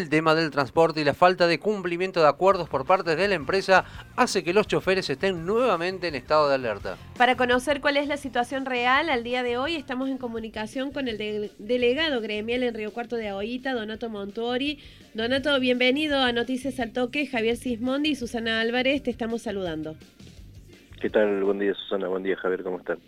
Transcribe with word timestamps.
El 0.00 0.10
tema 0.10 0.36
del 0.36 0.52
transporte 0.52 1.00
y 1.00 1.04
la 1.04 1.12
falta 1.12 1.48
de 1.48 1.58
cumplimiento 1.58 2.20
de 2.20 2.28
acuerdos 2.28 2.68
por 2.68 2.86
parte 2.86 3.16
de 3.16 3.26
la 3.26 3.34
empresa 3.34 3.84
hace 4.14 4.44
que 4.44 4.52
los 4.52 4.68
choferes 4.68 5.10
estén 5.10 5.44
nuevamente 5.44 6.06
en 6.06 6.14
estado 6.14 6.48
de 6.48 6.54
alerta. 6.54 6.96
Para 7.16 7.36
conocer 7.36 7.80
cuál 7.80 7.96
es 7.96 8.06
la 8.06 8.16
situación 8.16 8.64
real 8.64 9.10
al 9.10 9.24
día 9.24 9.42
de 9.42 9.56
hoy, 9.56 9.74
estamos 9.74 10.08
en 10.08 10.18
comunicación 10.18 10.92
con 10.92 11.08
el 11.08 11.50
delegado 11.58 12.20
gremial 12.20 12.62
en 12.62 12.74
Río 12.74 12.92
Cuarto 12.92 13.16
de 13.16 13.26
Aoita, 13.26 13.74
Donato 13.74 14.08
Montuori. 14.08 14.78
Donato, 15.14 15.58
bienvenido 15.58 16.20
a 16.20 16.30
Noticias 16.30 16.78
al 16.78 16.92
Toque. 16.92 17.26
Javier 17.26 17.56
Sismondi 17.56 18.10
y 18.10 18.14
Susana 18.14 18.60
Álvarez, 18.60 19.02
te 19.02 19.10
estamos 19.10 19.42
saludando. 19.42 19.96
¿Qué 21.00 21.10
tal? 21.10 21.44
Buen 21.44 21.60
día, 21.60 21.74
Susana. 21.74 22.08
Buen 22.08 22.24
día, 22.24 22.34
Javier. 22.36 22.64
¿Cómo 22.64 22.78
están? 22.78 22.98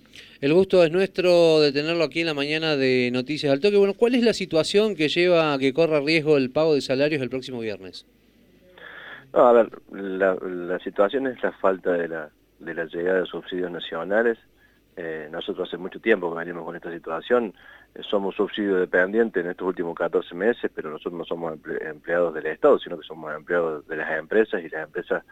El 0.40 0.54
gusto 0.54 0.84
es 0.84 0.92
nuestro 0.92 1.58
de 1.58 1.72
tenerlo 1.72 2.04
aquí 2.04 2.20
en 2.20 2.26
la 2.26 2.34
mañana 2.34 2.76
de 2.76 3.10
Noticias 3.12 3.52
al 3.52 3.60
Toque. 3.60 3.78
Bueno, 3.78 3.94
¿cuál 3.94 4.14
es 4.14 4.22
la 4.22 4.32
situación 4.32 4.94
que 4.94 5.08
lleva 5.08 5.52
a 5.52 5.58
que 5.58 5.72
corra 5.72 5.98
riesgo 5.98 6.36
el 6.36 6.50
pago 6.50 6.74
de 6.74 6.82
salarios 6.82 7.20
el 7.20 7.30
próximo 7.30 7.58
viernes? 7.58 8.06
No, 9.32 9.46
a 9.46 9.52
ver, 9.52 9.70
la, 9.90 10.78
situación 10.78 11.26
es 11.26 11.42
la 11.42 11.50
falta 11.52 11.92
de 11.92 12.06
la, 12.06 12.30
de 12.60 12.74
la 12.74 12.84
llegada 12.84 13.20
de 13.20 13.26
subsidios 13.26 13.72
nacionales. 13.72 14.38
Eh, 14.96 15.28
nosotros 15.32 15.66
hace 15.66 15.76
mucho 15.76 16.00
tiempo 16.00 16.30
que 16.30 16.38
venimos 16.38 16.64
con 16.64 16.76
esta 16.76 16.92
situación. 16.92 17.52
Eh, 17.96 18.02
somos 18.08 18.36
subsidio 18.36 18.76
dependientes 18.76 19.44
en 19.44 19.50
estos 19.50 19.66
últimos 19.66 19.96
14 19.96 20.32
meses, 20.36 20.70
pero 20.72 20.90
nosotros 20.90 21.14
no 21.14 21.24
somos 21.24 21.58
empleados 21.80 22.34
del 22.34 22.46
Estado, 22.46 22.78
sino 22.78 22.96
que 22.96 23.06
somos 23.06 23.34
empleados 23.34 23.86
de 23.88 23.96
las 23.96 24.16
empresas 24.16 24.62
y 24.62 24.68
las 24.68 24.84
empresas 24.84 25.24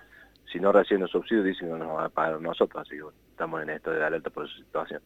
si 0.52 0.58
no 0.58 0.72
reciben 0.72 1.02
los 1.02 1.10
subsidios 1.10 1.44
dicen 1.44 1.68
que 1.68 1.72
no 1.72 1.78
nos 1.78 1.96
van 1.96 2.06
a 2.06 2.08
pagar 2.08 2.40
nosotros, 2.40 2.82
así 2.82 2.96
que 2.96 3.04
estamos 3.30 3.62
en 3.62 3.70
esto 3.70 3.90
de 3.90 4.04
alerta 4.04 4.30
por 4.30 4.46
esa 4.46 4.56
situación. 4.56 5.02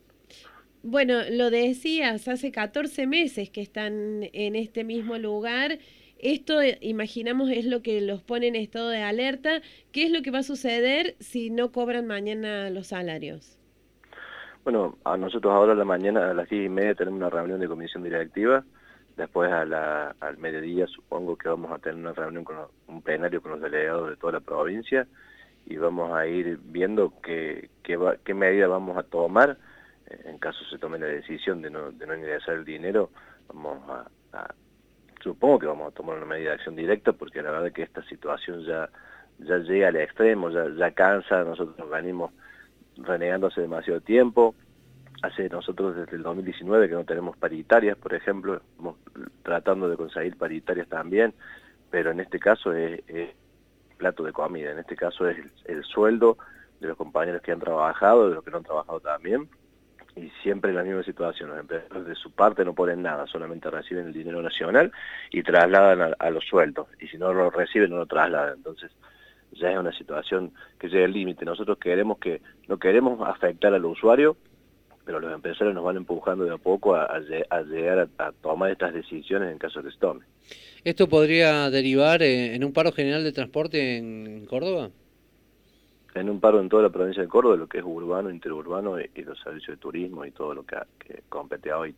Bueno, 0.82 1.20
lo 1.30 1.50
decías, 1.50 2.26
hace 2.26 2.50
14 2.50 3.06
meses 3.06 3.50
que 3.50 3.60
están 3.60 4.28
en 4.32 4.56
este 4.56 4.82
mismo 4.82 5.16
lugar. 5.16 5.78
Esto, 6.18 6.54
imaginamos, 6.80 7.50
es 7.50 7.66
lo 7.66 7.82
que 7.82 8.00
los 8.00 8.22
pone 8.22 8.48
en 8.48 8.56
estado 8.56 8.88
de 8.88 9.02
alerta. 9.02 9.60
¿Qué 9.92 10.04
es 10.04 10.10
lo 10.10 10.22
que 10.22 10.32
va 10.32 10.38
a 10.38 10.42
suceder 10.42 11.14
si 11.20 11.50
no 11.50 11.70
cobran 11.70 12.06
mañana 12.06 12.68
los 12.70 12.88
salarios? 12.88 13.58
Bueno, 14.64 14.98
a 15.04 15.16
nosotros 15.16 15.52
ahora 15.52 15.72
a 15.72 15.76
la 15.76 15.84
mañana, 15.84 16.30
a 16.30 16.34
las 16.34 16.48
10 16.48 16.66
y 16.66 16.68
media, 16.68 16.94
tenemos 16.94 17.18
una 17.18 17.30
reunión 17.30 17.60
de 17.60 17.68
comisión 17.68 18.02
directiva. 18.02 18.64
Después 19.16 19.52
a 19.52 19.64
la, 19.64 20.16
al 20.18 20.38
mediodía 20.38 20.86
supongo 20.88 21.36
que 21.36 21.48
vamos 21.48 21.70
a 21.70 21.78
tener 21.78 21.98
una 21.98 22.12
reunión 22.12 22.44
con 22.44 22.56
un 22.88 23.02
plenario 23.02 23.40
con 23.40 23.52
los 23.52 23.60
delegados 23.60 24.10
de 24.10 24.16
toda 24.16 24.32
la 24.34 24.40
provincia 24.40 25.06
y 25.66 25.76
vamos 25.76 26.12
a 26.12 26.26
ir 26.26 26.58
viendo 26.64 27.12
qué, 27.22 27.70
qué, 27.82 27.98
qué 28.24 28.34
medida 28.34 28.66
vamos 28.66 28.96
a 28.98 29.02
tomar. 29.02 29.56
En 30.24 30.38
caso 30.38 30.64
se 30.70 30.78
tome 30.78 30.98
la 30.98 31.06
decisión 31.06 31.62
de 31.62 31.70
no, 31.70 31.90
de 31.90 32.06
no 32.06 32.14
ingresar 32.14 32.56
el 32.56 32.64
dinero, 32.64 33.10
vamos 33.48 33.78
a, 33.88 34.54
supongo 35.22 35.58
que 35.60 35.66
vamos 35.66 35.92
a 35.92 35.94
tomar 35.94 36.16
una 36.16 36.26
medida 36.26 36.50
de 36.50 36.56
acción 36.56 36.76
directa 36.76 37.12
porque 37.12 37.42
la 37.42 37.50
verdad 37.50 37.72
que 37.72 37.82
esta 37.82 38.02
situación 38.04 38.64
ya, 38.64 38.90
ya 39.38 39.58
llega 39.58 39.88
al 39.88 39.96
extremo, 39.96 40.50
ya, 40.50 40.66
ya 40.76 40.90
cansa, 40.90 41.44
nosotros 41.44 41.88
venimos 41.88 42.32
renegando 42.96 43.46
hace 43.46 43.62
demasiado 43.62 44.00
tiempo, 44.00 44.54
hace 45.22 45.48
nosotros 45.48 45.96
desde 45.96 46.16
el 46.16 46.22
2019 46.22 46.88
que 46.88 46.94
no 46.94 47.04
tenemos 47.04 47.36
paritarias, 47.36 47.96
por 47.96 48.14
ejemplo, 48.14 48.56
estamos 48.56 48.96
tratando 49.42 49.88
de 49.88 49.96
conseguir 49.96 50.36
paritarias 50.36 50.88
también, 50.88 51.32
pero 51.90 52.10
en 52.10 52.20
este 52.20 52.38
caso 52.38 52.72
es, 52.74 53.00
plato 54.02 54.24
de 54.24 54.32
comida, 54.32 54.72
en 54.72 54.80
este 54.80 54.96
caso 54.96 55.28
es 55.28 55.38
el, 55.66 55.84
sueldo 55.84 56.36
de 56.80 56.88
los 56.88 56.96
compañeros 56.96 57.40
que 57.40 57.52
han 57.52 57.60
trabajado, 57.60 58.28
de 58.28 58.34
los 58.34 58.44
que 58.44 58.50
no 58.50 58.56
han 58.56 58.64
trabajado 58.64 58.98
también, 58.98 59.48
y 60.16 60.28
siempre 60.42 60.72
la 60.72 60.82
misma 60.82 61.04
situación, 61.04 61.50
los 61.50 61.60
empresarios 61.60 62.04
de 62.04 62.16
su 62.16 62.32
parte 62.32 62.64
no 62.64 62.74
ponen 62.74 63.00
nada, 63.00 63.28
solamente 63.28 63.70
reciben 63.70 64.06
el 64.08 64.12
dinero 64.12 64.42
nacional 64.42 64.90
y 65.30 65.44
trasladan 65.44 66.14
a, 66.18 66.30
los 66.30 66.44
sueldos, 66.44 66.88
y 67.00 67.06
si 67.06 67.16
no 67.16 67.32
lo 67.32 67.48
reciben 67.50 67.90
no 67.90 67.98
lo 67.98 68.06
trasladan, 68.06 68.56
entonces 68.56 68.90
ya 69.52 69.70
es 69.70 69.78
una 69.78 69.92
situación 69.92 70.52
que 70.80 70.88
llega 70.88 71.04
al 71.04 71.12
límite, 71.12 71.44
nosotros 71.44 71.78
queremos 71.78 72.18
que, 72.18 72.42
no 72.66 72.78
queremos 72.78 73.20
afectar 73.28 73.72
al 73.72 73.84
usuario, 73.84 74.36
pero 75.04 75.20
los 75.20 75.32
empresarios 75.32 75.74
nos 75.74 75.84
van 75.84 75.96
empujando 75.96 76.44
de 76.44 76.54
a 76.54 76.58
poco 76.58 76.94
a, 76.94 77.18
llegar 77.18 78.08
a, 78.18 78.32
tomar 78.32 78.70
estas 78.70 78.94
decisiones 78.94 79.50
en 79.52 79.58
caso 79.58 79.80
de 79.80 79.88
que 79.88 79.94
se 79.94 80.00
tome. 80.00 80.24
¿Esto 80.84 81.08
podría 81.08 81.70
derivar 81.70 82.22
en 82.22 82.64
un 82.64 82.72
paro 82.72 82.92
general 82.92 83.24
de 83.24 83.32
transporte 83.32 83.96
en 83.96 84.46
Córdoba? 84.46 84.90
En 86.14 86.28
un 86.28 86.40
paro 86.40 86.60
en 86.60 86.68
toda 86.68 86.82
la 86.82 86.90
provincia 86.90 87.22
de 87.22 87.28
Córdoba, 87.28 87.56
lo 87.56 87.68
que 87.68 87.78
es 87.78 87.84
urbano, 87.84 88.30
interurbano 88.30 89.00
y, 89.00 89.08
los 89.22 89.40
servicios 89.40 89.76
de 89.76 89.80
turismo 89.80 90.24
y 90.26 90.30
todo 90.30 90.54
lo 90.54 90.64
que, 90.64 90.76
compete 91.28 91.70
a 91.70 91.78
hoy. 91.78 91.94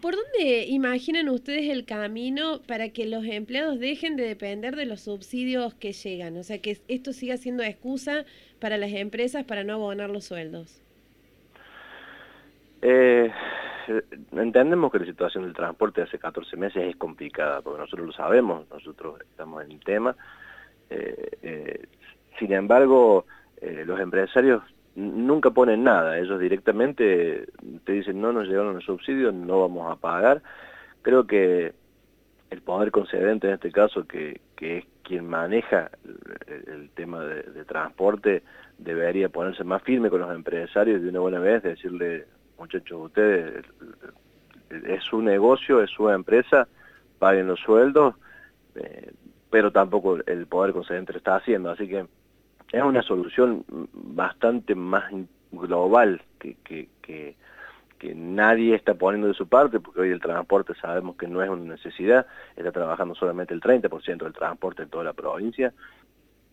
¿Por 0.00 0.14
dónde 0.14 0.66
imaginan 0.66 1.28
ustedes 1.28 1.68
el 1.68 1.84
camino 1.84 2.60
para 2.62 2.90
que 2.90 3.06
los 3.06 3.24
empleados 3.24 3.80
dejen 3.80 4.14
de 4.14 4.22
depender 4.22 4.76
de 4.76 4.86
los 4.86 5.00
subsidios 5.00 5.74
que 5.74 5.92
llegan? 5.92 6.36
O 6.36 6.44
sea, 6.44 6.60
que 6.60 6.80
esto 6.86 7.12
siga 7.12 7.36
siendo 7.38 7.64
excusa 7.64 8.24
para 8.60 8.76
las 8.76 8.92
empresas 8.92 9.44
para 9.44 9.64
no 9.64 9.74
abonar 9.74 10.10
los 10.10 10.24
sueldos. 10.24 10.80
Eh, 12.82 13.30
entendemos 14.32 14.92
que 14.92 14.98
la 14.98 15.06
situación 15.06 15.44
del 15.44 15.54
transporte 15.54 16.02
hace 16.02 16.18
14 16.18 16.56
meses 16.56 16.84
es 16.84 16.96
complicada, 16.96 17.62
porque 17.62 17.80
nosotros 17.80 18.06
lo 18.06 18.12
sabemos, 18.12 18.68
nosotros 18.70 19.20
estamos 19.20 19.64
en 19.64 19.72
el 19.72 19.80
tema. 19.80 20.16
Eh, 20.90 21.30
eh, 21.42 21.86
sin 22.38 22.52
embargo, 22.52 23.26
eh, 23.60 23.84
los 23.86 23.98
empresarios 24.00 24.62
nunca 24.94 25.50
ponen 25.50 25.84
nada, 25.84 26.18
ellos 26.18 26.40
directamente 26.40 27.46
te 27.84 27.92
dicen 27.92 28.20
no 28.20 28.32
nos 28.32 28.48
llegaron 28.48 28.74
los 28.74 28.84
subsidios, 28.84 29.32
no 29.32 29.60
vamos 29.60 29.90
a 29.90 29.96
pagar. 29.96 30.42
Creo 31.02 31.26
que 31.26 31.72
el 32.50 32.62
poder 32.62 32.90
concedente 32.90 33.46
en 33.46 33.54
este 33.54 33.70
caso, 33.70 34.06
que, 34.06 34.40
que 34.56 34.78
es 34.78 34.84
quien 35.02 35.26
maneja 35.26 35.90
el, 36.46 36.90
tema 36.90 37.24
de, 37.24 37.42
de, 37.42 37.64
transporte, 37.64 38.42
debería 38.76 39.28
ponerse 39.28 39.64
más 39.64 39.82
firme 39.82 40.10
con 40.10 40.20
los 40.20 40.34
empresarios 40.34 41.00
de 41.00 41.08
una 41.08 41.20
buena 41.20 41.38
vez, 41.38 41.62
decirle 41.62 42.26
muchachos, 42.58 42.98
ustedes, 43.00 43.64
es 44.70 45.04
su 45.04 45.22
negocio, 45.22 45.82
es 45.82 45.90
su 45.90 46.08
empresa, 46.10 46.68
paguen 47.18 47.46
los 47.46 47.60
sueldos, 47.60 48.14
eh, 48.74 49.12
pero 49.50 49.72
tampoco 49.72 50.18
el 50.26 50.46
poder 50.46 50.72
concedente 50.72 51.16
está 51.16 51.36
haciendo, 51.36 51.70
así 51.70 51.88
que 51.88 52.06
es 52.72 52.82
una 52.82 53.02
solución 53.02 53.64
bastante 53.92 54.74
más 54.74 55.10
global 55.52 56.20
que, 56.38 56.56
que, 56.62 56.88
que 57.98 58.14
nadie 58.14 58.74
está 58.74 58.94
poniendo 58.94 59.28
de 59.28 59.34
su 59.34 59.48
parte, 59.48 59.80
porque 59.80 60.00
hoy 60.00 60.10
el 60.10 60.20
transporte 60.20 60.74
sabemos 60.80 61.16
que 61.16 61.26
no 61.26 61.42
es 61.42 61.50
una 61.50 61.74
necesidad, 61.74 62.26
está 62.56 62.72
trabajando 62.72 63.14
solamente 63.14 63.54
el 63.54 63.60
30% 63.60 64.18
del 64.18 64.32
transporte 64.32 64.82
en 64.82 64.88
toda 64.88 65.04
la 65.04 65.12
provincia, 65.12 65.72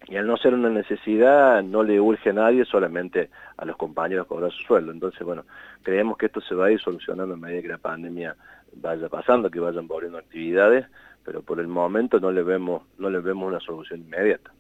y 0.08 0.18
al 0.18 0.28
no 0.28 0.38
ser 0.38 0.54
una 0.54 0.70
necesidad 0.70 1.64
no 1.64 1.84
le 1.84 2.00
urge 2.00 2.30
a 2.30 2.34
nadie, 2.34 2.66
solamente 2.66 3.30
a 3.58 3.66
los 3.66 3.76
compañeros 3.76 4.28
cobrar 4.28 4.52
su 4.52 4.64
sueldo. 4.64 4.92
Entonces, 4.92 5.22
bueno, 5.22 5.46
creemos 5.82 6.18
que 6.18 6.28
esto 6.28 6.42
se 6.42 6.56
va 6.56 6.68
a 6.68 6.72
ir 6.72 6.80
solucionando 6.80 7.34
a 7.34 7.38
medida 7.38 7.62
que 7.62 7.68
la 7.70 7.78
pandemia 7.78 8.36
vaya 8.74 9.10
pasando, 9.10 9.50
que 9.50 9.60
vayan 9.60 9.88
volviendo 9.88 10.18
actividades, 10.18 10.86
pero 11.24 11.42
por 11.42 11.60
el 11.60 11.68
momento 11.68 12.20
no 12.20 12.32
le 12.32 12.44
vemos, 12.44 12.84
no 12.98 13.10
le 13.10 13.20
vemos 13.20 13.48
una 13.48 13.60
solución 13.60 14.02
inmediata. 14.02 14.52